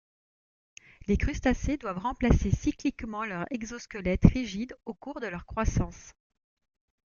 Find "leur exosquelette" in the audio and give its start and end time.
3.23-4.25